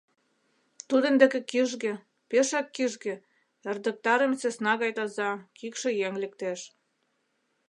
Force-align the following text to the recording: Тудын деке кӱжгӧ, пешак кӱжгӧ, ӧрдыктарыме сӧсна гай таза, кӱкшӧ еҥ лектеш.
Тудын 0.89 1.13
деке 1.21 1.39
кӱжгӧ, 1.51 1.93
пешак 2.29 2.67
кӱжгӧ, 2.75 3.15
ӧрдыктарыме 3.69 4.35
сӧсна 4.41 4.73
гай 4.81 4.91
таза, 4.97 5.31
кӱкшӧ 5.57 5.89
еҥ 6.07 6.13
лектеш. 6.23 6.59